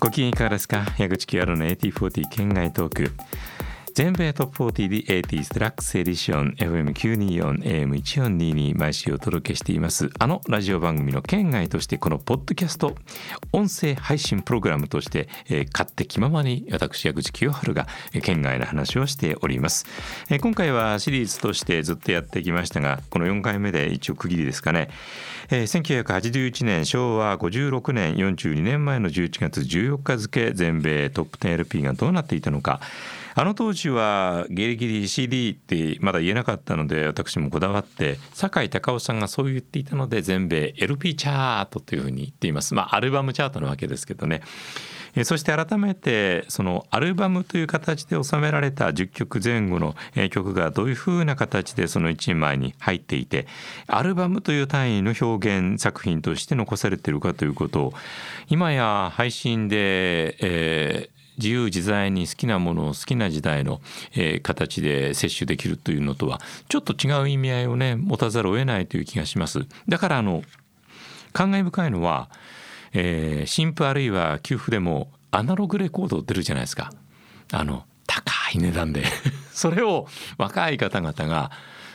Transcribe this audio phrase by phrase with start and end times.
[0.00, 0.86] ご機嫌いかがですか？
[0.98, 3.10] 矢口清原の AT40 県外トーク。
[3.94, 10.10] 全米トップ40 80s デラックスエディション FM924 AM1422 毎週お届けしています。
[10.18, 12.94] あのラジオ番組の県外としてこのポッドキャスト
[13.52, 17.88] 音声配信プログラムとして、えー、勝手気ままに私矢口清春が
[18.22, 19.86] 県外の話をしております、
[20.30, 24.88] えー、今回はシリーズとしてずっとやってきましたがこの4回目で一応区切りですかね、
[25.50, 32.80] えー、1981年昭和56年42年前の11月14日付全米トップ 10LP がどうなっていたのか。
[33.34, 42.74] あの当時はギリギリ CD ってまだ言えなかったので私もこだわって酒井隆夫さんがそう言っていたので全米 LP チャートというふうに言っています。
[42.74, 44.42] まあアルバムチャートなわけですけどね。
[45.24, 49.96] そして改めてそのアルバムという形で収められた10曲前後の
[50.30, 53.46] 曲がどういうふうな形でその1枚に入っていて
[53.88, 57.92] アルバムという単位の表現作品として残されているかということを
[58.48, 63.80] 今や配信で、えー、自由自在に好きなものを好きな時代の、
[64.12, 69.66] えー、形で摂取できるというのとはちょっと違う意味合いをね持たざるを得ないという気がします。
[69.88, 70.42] だからあの
[71.32, 72.30] 感慨深いのは、
[72.92, 76.92] えー、新婦あるいは給付でもアナログレコード出るじゃないですか。
[77.52, 79.04] あの高い値段で
[79.52, 81.50] それを若い方々が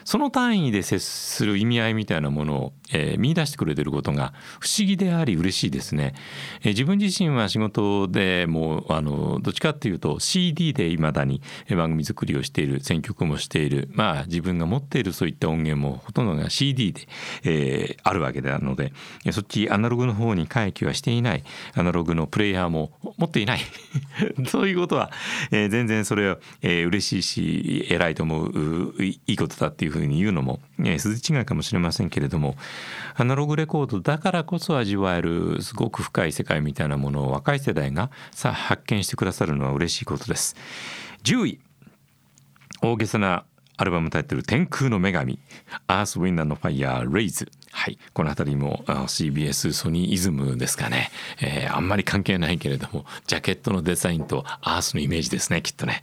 [0.05, 6.13] その単位で接する意味合いみたいなものを、えー、見出してくれてることが不思議であり嬉しいですね。
[6.61, 17.07] えー、自分自身は仕事でもうあのどっちかっていうと CD でいまだに番組作りをしている選曲もしているまあ自分が持っているそういった音源もほとんどが CD で、
[17.43, 18.93] えー、あるわけなので
[19.31, 23.59] そっちアナログの方に回帰はしていないアナログのプレイヤーも持っていない
[24.45, 25.11] そういうことは、
[25.49, 32.55] えー、全然それは、えー、嬉しいし偉いと思ういいことだっていうふうに言うのも、え筋違いかもしれませんけれども
[33.15, 40.55] アナログレコードだからこそ味わえるすごく深い世界みたいなものを若い世代がさあ発見してくださるのは嬉しいことです。
[41.23, 41.59] 10位。
[42.81, 43.45] 大げさな
[43.77, 45.39] アルバムタイトル「天空の女神」
[45.87, 47.99] 「アース・ウィンナーのファイヤー・レイズ」はい。
[48.13, 56.01] この辺りも CBS ソニーイズムですかね、えー、あんまり関係ないけれどもジャケットのデザインとアースのイメージですねきっとね、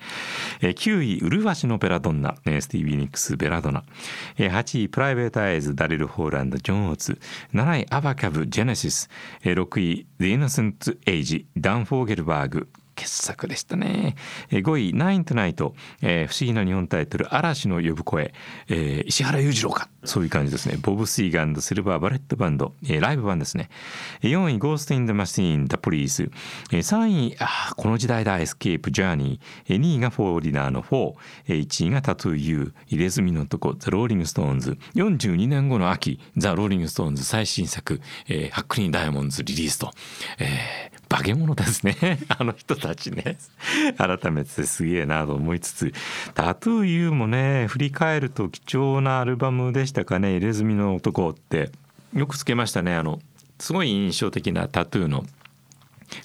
[0.61, 3.85] えー、9位「ウルワシのベラドンナ」スティービー・ニックス・ Bella Donna、
[4.37, 7.19] えー、8位「Private Eyes」ダリル・ホール and ジョン・オーツ。
[7.55, 9.09] 7位「アバカブ・ジェネシス」
[9.43, 12.69] えー、6位「The Innocent Age」ダン・フォーゲルバーグ。
[12.95, 14.15] 傑作でしたね。
[14.51, 18.35] 5位、 Nine Tonight、えー、不思議な日本タイトル、嵐の呼ぶ声、
[18.69, 19.89] えー、石原裕次郎か。
[20.05, 20.77] そういう感じですね。
[20.81, 23.71] ボブ・シーガー and ザ・シルバー・バレットバンド、えー、ライブ版ですね。
[24.23, 26.31] 4位、 Ghost in the Machine、The Police。
[26.71, 29.81] 3位、あこの時代だ、 Escape・ジャーニー。
[29.81, 31.15] 2位がフォーリナーの4。
[31.49, 34.79] 1位が Tattoo You、入れ墨の男、ザ・ローリング・ストーンズ。
[34.95, 39.93] 42年後の秋、ザ・ローリング・ストーンズ最新作、えー、 Hackney Diamonds リリースと。
[40.39, 42.19] えー化け物ですね。
[42.39, 43.37] あの人たちね。
[43.99, 45.93] 改めてすげえなと思いつつ。
[46.35, 51.71] Tattoo You もね振り返ると貴重なアルバムでしたかね「入れ墨の男」って。
[52.15, 52.95] よくつけましたね。
[52.95, 53.21] あの
[53.59, 55.27] すごい印象的なタトゥーの。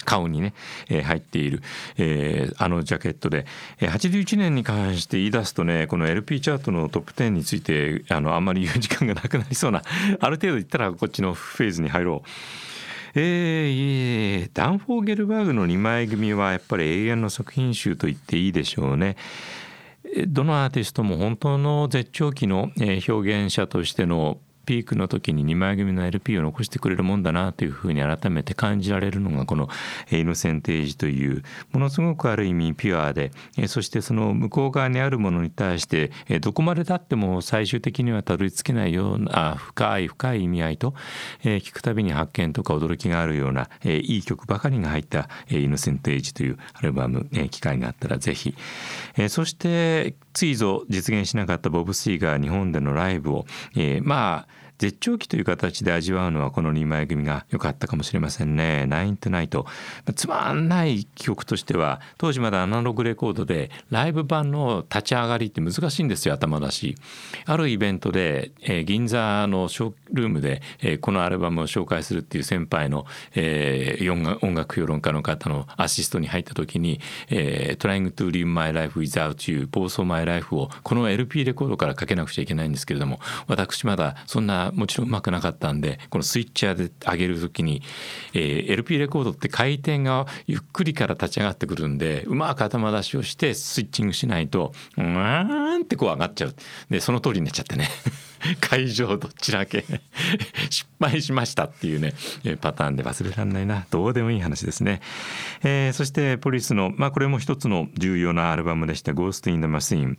[0.04, 0.52] 顔にね、
[0.90, 1.62] えー、入っている、
[1.96, 3.46] えー、あのジャケットで、
[3.80, 9.82] えー、81年に関して言い出すとねこの LP チャートのトップ10についてあのあんまり言う時間がなくなりそうな。
[10.20, 12.28] ある程度言ったらこっちのフェーズに入ろう。
[13.20, 19.16] えー、ダン・フォーゲルバーグの2枚組はやっぱり永遠の作品集と言っていいでしょうね。
[20.26, 29.70] どのアーティストも本当の絶頂期の表現者としてのピークの時に2枚組の LP を残してくれるもんだなというふうに改めて感じられるのがこの
[30.12, 31.42] 「イノセンテージ」という
[31.72, 33.32] ものすごくある意味ピュアで
[33.66, 36.10] そしてその向こう側にあるものに対して
[36.42, 40.94] どこまでたっても最終的にはたどり着けないような深い深い意味合いと
[41.42, 48.54] 聞くたびに発見とか驚きがあるようないい曲ばかりが入った「イノセンテージ」というアルバム機会があったらぜひ。
[49.30, 53.46] そしてついぞ実現しなかったボブ・スイが日本でのライブを
[54.02, 58.86] まあ絶頂期という形で味わうのはこの2枚組が良かったかもしれませんね。
[58.86, 59.66] ナイントナイト。
[60.14, 66.96] つまんない曲としては当時まだアナログレコードでライブ版の立ち上がりって難しいんですよ頭だし。
[67.44, 77.00] あるイベントで、えー、銀座のショールームで、えー、このアルバムを紹介するっていう先輩の、えー、音楽評論家の方のアシストに入った時に
[77.30, 87.82] 「えー、Trying to Live My Life Without You」「暴走 My Life」をこの LP レコードからかけなくちゃいけないんですけれども私まだそんなもちろんうまくなかったんでこのスイッチャーで上げる時に、
[88.34, 96.54] えー、LP レコードって回転がゆっくりから立ち上がってくるんでうまく頭出しをしてスイッチングしないとうーんってこう上がっちゃう。
[96.90, 97.88] でその通りになっちゃってね。
[98.60, 99.84] 会場どっちらけ
[100.70, 102.14] 失敗しましたっていうね
[102.60, 103.86] パターンで忘れられないな。
[103.90, 105.00] どうでもいい話ですね、
[105.64, 110.18] えー、そしてポリスのまあこれも一つの重要なアルバムでした「ゴースト・イン・ダ・マシーン」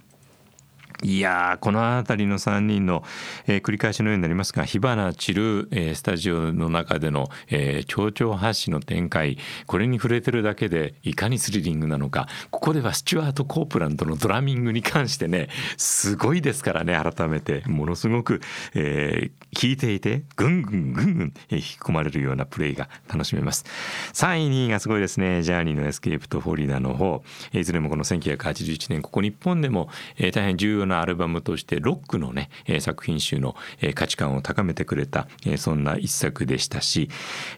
[1.01, 3.03] いやこの辺りの3人の、
[3.47, 12.27] えー、繰り返しのようになりますが火花散る、えー、スタジオの中での、えー、丁々発止の展開これに触れてるだけでいかにスリリングなのか。
[12.51, 17.63] ここではスチュワート・コープランドのドラミングに関してねすごいですからね改めて。
[17.67, 18.41] ものすごく、
[18.73, 23.65] えー、聞いていてぐんぐんぐんぐん引き込まれるようなプレイが楽しめます。
[24.13, 25.43] 3位2位がすごいですね。
[25.43, 27.23] ジャーニーのエスケープとフォリナーの4。
[27.53, 37.09] いずれもこの1981年ここ日本でも、えー、大変重要ななアルバムとしてロックのね、え作品集の、え価値観を高めてくれた、えそんな一作でしたし、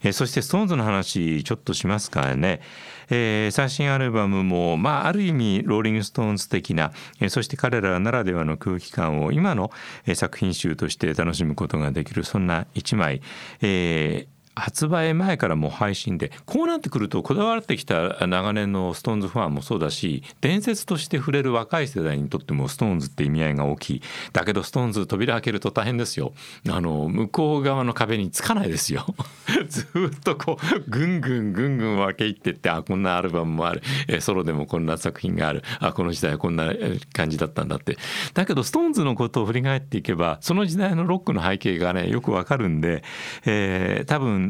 [0.04, 2.62] えそして SixTONES の話ちょっとしますかね、
[3.10, 9.72] えー、最新アルバムも、まあ、ある意味ローリング・ストーンズ的な、え、そして彼らならではの空気感を今の、
[10.06, 13.22] え、作品集として楽しむことができるそんな一枚、
[13.62, 24.02] えー発売前からもう配信でこうなってくるとこだわってきた長年の SixTONES ファンもそうだし伝説として触れる若い世代にとっても SixTONES って意味合いが大きい。
[24.34, 26.34] だけど SixTONES 扉開けると大変ですよ。
[26.70, 29.06] あの向こう側の壁につかないですよ。
[29.70, 33.82] ずっとこうぐんぐんぐんぐん分け入ってってあこんなアルバムもある。
[34.08, 35.64] えソロでもこんな作品がある。
[35.80, 36.74] あこの時代はこんな
[37.14, 37.98] 感じだったんだって。
[38.34, 43.04] だけど SixTONES のことを振り返っていけばその時代のロックの背景がねよくわかるんで、
[43.46, 44.41] えー、多分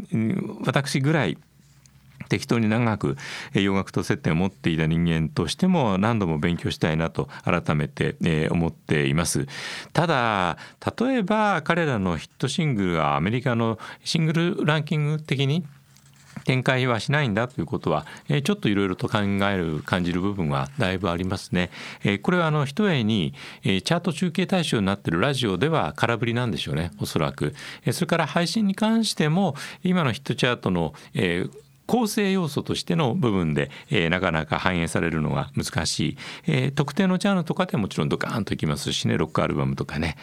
[0.65, 1.37] 私ぐらい
[2.29, 3.17] 適当に長く
[3.53, 8.15] 洋楽と接点を持っていた人間としても何度も勉強したいなと改めて
[8.49, 9.47] 思っています。
[9.91, 10.57] ただ
[10.97, 15.65] 例えば彼らのヒットシングルがアメリカのシングルランキング的に
[16.43, 21.69] 展開はしないんだということは、えー、ちょっといろいろと考える感じる部分はだいぶありますね。
[22.03, 23.33] えー、これはあの一重に、
[23.63, 27.53] えー、チャート中継対象になっているラジオでは空振りなんでしょうねおそらく。
[27.85, 31.51] えー、それから配信に関しても今のヒットチャートの、えー
[31.91, 36.17] 構成要素としての部分で、えー、なかなか反映されるのが難しい、
[36.47, 40.15] えー、特定のジャンルとかでもちろんドカーンといきますしねロックアルバムとかね、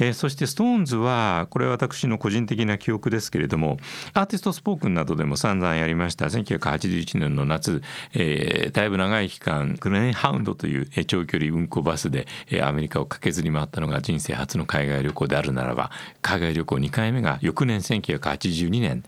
[0.00, 3.76] えー、そして SixTONES はこれは私の個人的な記憶ですけれども
[4.12, 6.24] アーティストスポークンなどでも散々やりました。
[6.26, 7.80] 1981年の夏、
[8.12, 12.26] えー、だいぶ長い期間グレイハウンドという長距離運行バスで、
[12.60, 19.04] アメリカを駆けずり回ったのが人生初の海外旅行であるならば海外旅行2回目が翌年1982年、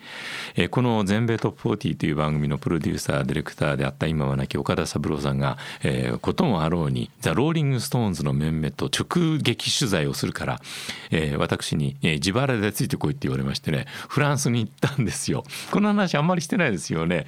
[0.55, 10.61] えー、この全米トップ40という番組のプロデューサーディレクターであった今は亡き岡田三郎さんが、えー、こともあろうにザ・ローリング・ストーンズの面々と直撃取材をするから、
[11.11, 15.45] えー、私に、えー、自腹でついてこいって言われましてねフランスに行ったんですよ。
[15.71, 17.27] この話あんまりしてないですよね。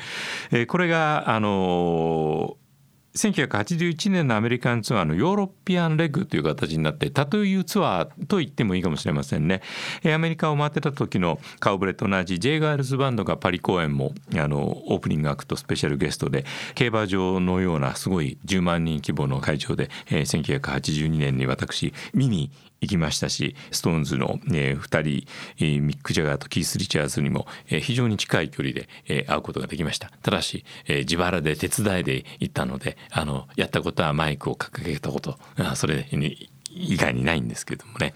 [0.50, 2.67] えー、これがあのー
[3.18, 9.60] 1981年のアメリカンツアーのヨーロピアンレッグという形になってタトゥーユーツアーと言ってもいいかもしれませんね。
[10.04, 16.44] アメリカを回ってた時の顔ぶれと同じ J ガールズバンドがパリ公演もあのオープニングアクトスペシャルゲストで
[16.76, 25.26] 競馬場のようなすごい10万人規模の会場で、え、1982年に私見に行きましたしストーンズの、えー、2人、
[25.58, 36.06] えー、ミック・ジャガーとキース・リチャーズにも、えー、非常に近い距離で、えー、会うことができましたただし、えー、自腹で手伝いで行ったのであのやったことはマイクを掲げたことあそれ
[36.70, 38.14] 以外にないんですけどもね。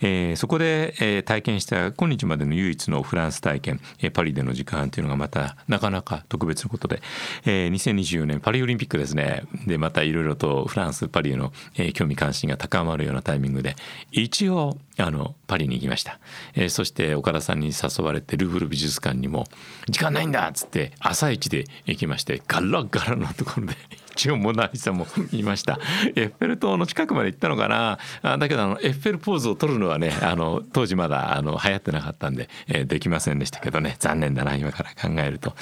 [0.00, 7.02] えー、そこで、えー、体験した今日までの唯一のフランス体験、えー、パリでの時間というのがまたなかなか特別なことで、
[7.44, 13.76] えー、2024年パリオリンピックですねでまたいろいろとフランスパリへの、えー、興味関心が高まるようなタイミングで
[14.12, 16.18] 一応あのパリに行きました、
[16.54, 19.46] えー、そして岡田さんに誘われてルーブル美術館にも
[19.88, 23.74] 「時間ないんだ!」っつって朝一で行きましてガラガラのところで
[24.18, 25.78] 一応モナ・リザも見ました。
[26.16, 28.00] エッフェル塔の近くまで行ったのかな？
[28.22, 33.94] あだけどあのエッフェルポーズを取るのはねあの当時まだあの流行ってなかったんで、えー、できませんでしたけどね。
[34.00, 35.54] 残念だな今から考えると、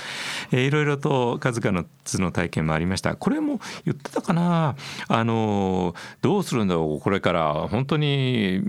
[0.52, 3.14] えー、いろいろと数々の図の体験もありました。
[3.14, 4.74] これも言ってたかな？
[5.08, 7.68] あのどうするんだろうこれから。
[7.68, 8.62] 本当に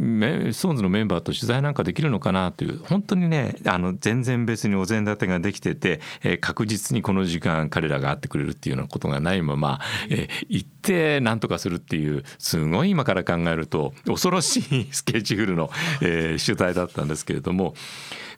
[0.51, 2.51] ストーンズのメンバーと取材なんかできるのかな？
[2.51, 2.79] という。
[2.83, 9.76] 本当にねあの全然別にお膳立てができてて、えー、確実にこの時間彼らが会ってくれるっていうようなことがないまま
[10.09, 15.69] え、行って何とかするっていうすごい今から考えると恐ろしいスケジュールの、
[16.01, 17.73] えー、取材だったんですけれども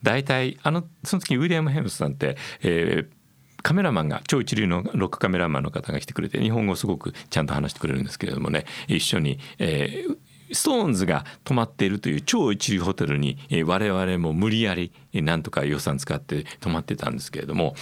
[0.04, 3.20] 大体あのその時ウィリアム・ヘムスさんって、えー
[3.62, 10.18] カメラマンが超一流のロックカメラマンの方が来てくれて日本語をすごくちゃんと話してくれるんですけれどもね一緒に、えー、
[10.52, 17.76] ストーンズが泊まっているという超一流ホテルに、我々も無理やり、え、なんとか予算使って泊まってたんですけれども、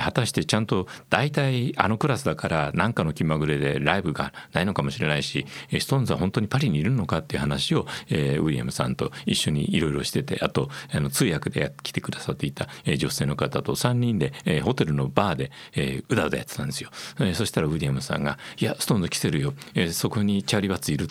[0.00, 5.46] 果たしてちゃんと大体あのクラスだから何かの気まぐれでライブがないのかもしれないし
[5.80, 10.70] ストーンズは本当にパリにいるのかっていう話を、ウィリアムさんと一緒にいろいろしててあと
[11.10, 16.90] 通訳で来てくださっていた、女性の方と3人で、ホテルのバーで、え、うだうだやってたんですよ。
[17.34, 19.54] そしたらウィリアムさんが「いやストーンズ来てるよ、
[19.92, 21.08] そこにチャーリー・ワッツいる」っ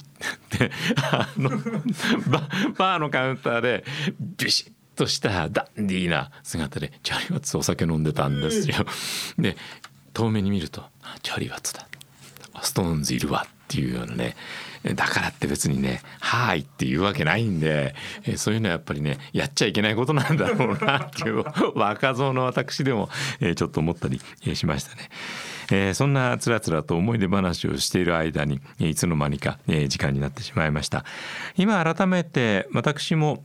[0.49, 0.71] て
[1.11, 1.57] あのバ
[2.77, 3.83] バーのカウンターで
[4.19, 8.85] ビシッとしたダンディーな姿でチャーリー・ワッツお酒飲んでたんですよ。
[9.37, 9.55] で
[10.13, 10.83] 遠目に見ると
[11.21, 11.87] 「チャーリー・ワッツだ」
[12.61, 14.35] 「ストーンズいるわ」っていうようなね
[14.95, 21.43] だからって別にね「はい」っていうわけないんで、えそういうのはやっぱりねやっちゃいけないことなんだろうなっていう
[21.75, 24.21] 若造の私でも、えちょっと思ったり
[24.55, 25.09] しましたね。
[25.71, 31.05] えー、そんなつらつらと思い出話をしている間にいつの間にか、えー、時間になってしまいました。
[31.55, 33.43] 今改めて私も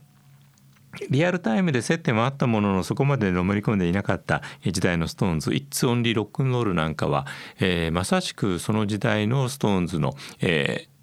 [1.09, 7.25] リアルタイムで接点はあったもののそこまでのめり込んでいなかった時代のストーンズ「It's Only Rock and Roll」なんかは、
[7.59, 10.93] えー、まさしくその時代のストーンズの、えー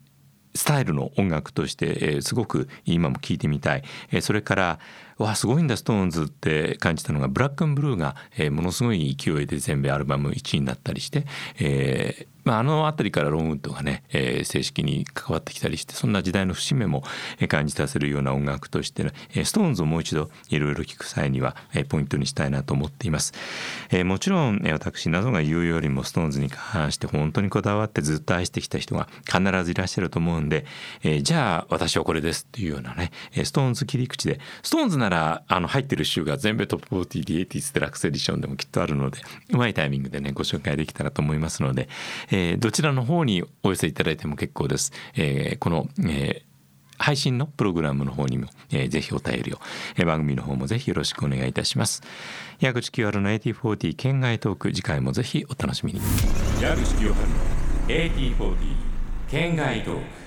[0.55, 4.79] スタイルの音楽として、えー、すごく今も聴いてみたい、えー、それから
[5.21, 11.27] わあすごいんだストーンズって感じたのが Black and Blue が、えー、ものすごい勢いで全部アルバム1位になったりして、
[11.59, 17.05] えー、まあ、あの辺りからロン・ウッドがね、えー、正式に関わってきたりしてそんな時代の節目も
[17.49, 19.12] 感じさせるような音楽として、ね、
[19.45, 21.57] ストーンズをもう一度いろいろ聴く際には
[21.89, 23.33] ポイントにしたいなと思っています。
[23.91, 30.65] えー、もちろん私などが言うよりもストーンズに関して本当にこだわってずっと愛してきた人が必ずいらっしゃると思うんで、
[31.03, 33.11] えー、じゃあ私はこれですっていうようなね
[33.45, 39.19] ストーンズ切り口でストーンズならあの入ってる週が全米トップ40 d 80デラックスエディションでもきっとあるので
[39.52, 41.88] うまいタイミングでねご紹介できたらと思いますので、
[42.31, 44.93] えー、どちらの方にお寄せいただいても結構です。
[45.14, 46.50] えー、この、えー
[47.00, 49.59] 配信のプログラムの方にも、えー、ぜひお便りを、
[49.97, 52.02] えー、番組の方もぜひよろしくお願いいたします。
[52.61, 56.00] 矢口清治の AT40 圏外トーク次回もぜひお楽しみに。
[56.61, 57.35] 矢口清春の
[57.88, 58.57] AT40
[59.31, 60.20] 県外トーク。